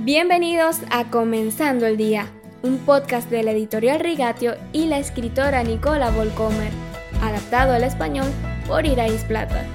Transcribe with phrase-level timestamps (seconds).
[0.00, 2.30] Bienvenidos a Comenzando el Día,
[2.62, 6.70] un podcast de la editorial Rigatio y la escritora Nicola Volcomer,
[7.20, 8.28] adaptado al español
[8.68, 9.66] por Irais Plata.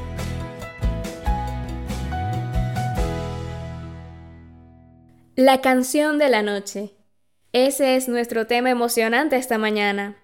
[5.36, 6.94] La canción de la noche.
[7.52, 10.16] Ese es nuestro tema emocionante esta mañana.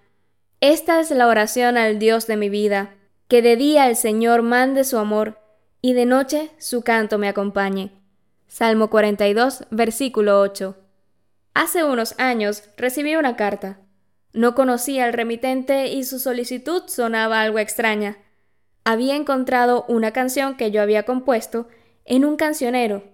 [0.62, 2.94] Esta es la oración al Dios de mi vida,
[3.28, 5.38] que de día el Señor mande su amor
[5.82, 7.99] y de noche su canto me acompañe.
[8.50, 10.76] Salmo 42, versículo 8.
[11.54, 13.78] Hace unos años recibí una carta.
[14.32, 18.18] No conocía al remitente y su solicitud sonaba algo extraña.
[18.82, 21.68] Había encontrado una canción que yo había compuesto
[22.04, 23.04] en un cancionero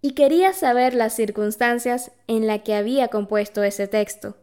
[0.00, 4.38] y quería saber las circunstancias en la que había compuesto ese texto.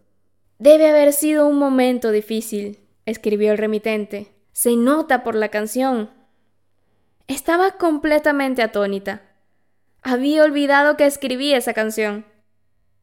[0.59, 4.35] Debe haber sido un momento difícil, escribió el remitente.
[4.51, 6.11] Se nota por la canción.
[7.27, 9.23] Estaba completamente atónita.
[10.07, 12.25] Había olvidado que escribí esa canción.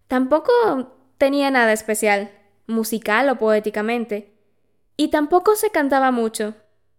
[0.06, 0.52] Tampoco
[1.19, 2.31] tenía nada especial,
[2.69, 4.33] musical o poéticamente.
[4.97, 6.55] Y tampoco se cantaba mucho.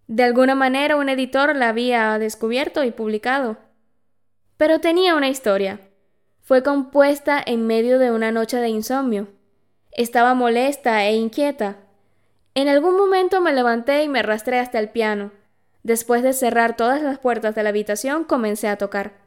[0.07, 3.55] De alguna manera un editor la había descubierto y publicado.
[4.57, 5.79] Pero tenía una historia.
[6.41, 9.29] Fue compuesta en medio de una noche de insomnio.
[9.93, 11.77] Estaba molesta e inquieta.
[12.55, 15.31] En algún momento me levanté y me arrastré hasta el piano.
[15.83, 19.22] Después de cerrar todas las puertas de la habitación, comencé a tocar.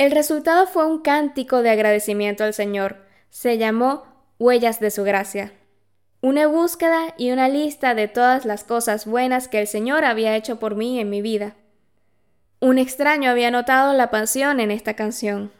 [0.00, 2.96] El resultado fue un cántico de agradecimiento al Señor.
[3.28, 4.04] Se llamó
[4.38, 5.52] Huellas de su Gracia.
[6.22, 10.58] Una búsqueda y una lista de todas las cosas buenas que el Señor había hecho
[10.58, 11.54] por mí en mi vida.
[12.60, 15.52] Un extraño había notado la pasión en esta canción.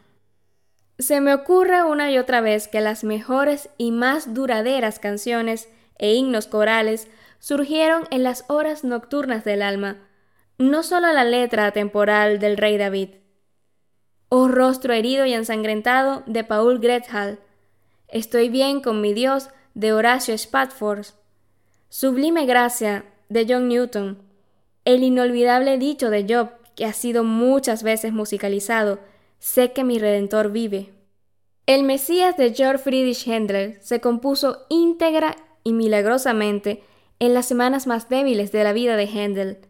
[0.99, 5.69] Se me ocurre una y otra vez que las mejores y más duraderas canciones
[5.99, 7.09] e himnos corales
[7.41, 9.99] surgieron en las horas nocturnas del alma,
[10.57, 13.20] no solo la letra atemporal del rey David,
[14.33, 17.41] Oh rostro herido y ensangrentado de Paul Grethal.
[18.06, 21.06] Estoy bien con mi Dios de Horacio Spafford.
[21.89, 24.22] Sublime gracia de John Newton.
[24.84, 29.00] El inolvidable dicho de Job que ha sido muchas veces musicalizado.
[29.41, 30.93] Sé que mi Redentor vive.
[31.66, 35.34] El Mesías de George Friedrich Händel se compuso íntegra
[35.65, 36.84] y milagrosamente
[37.19, 39.69] en las semanas más débiles de la vida de Händel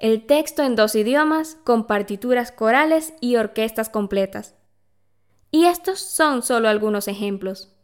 [0.00, 4.54] el texto en dos idiomas con partituras corales y orquestas completas.
[5.50, 7.76] Y estos son solo algunos ejemplos.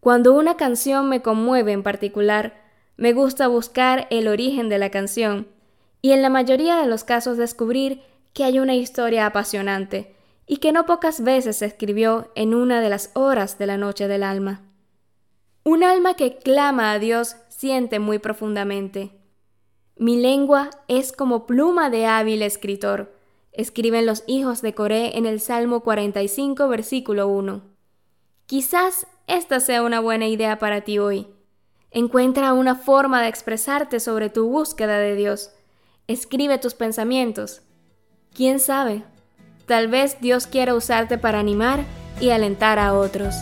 [0.00, 2.62] Cuando una canción me conmueve en particular,
[2.96, 5.48] me gusta buscar el origen de la canción
[6.00, 8.00] y en la mayoría de los casos descubrir
[8.32, 12.88] que hay una historia apasionante y que no pocas veces se escribió en una de
[12.88, 14.62] las horas de la noche del alma.
[15.62, 19.21] Un alma que clama a Dios siente muy profundamente
[19.96, 23.14] mi lengua es como pluma de hábil escritor,
[23.52, 27.62] escriben los hijos de Coré en el Salmo 45, versículo 1.
[28.46, 31.26] Quizás esta sea una buena idea para ti hoy.
[31.90, 35.50] Encuentra una forma de expresarte sobre tu búsqueda de Dios.
[36.06, 37.62] Escribe tus pensamientos.
[38.34, 39.04] ¿Quién sabe?
[39.66, 41.84] Tal vez Dios quiera usarte para animar
[42.20, 43.34] y alentar a otros.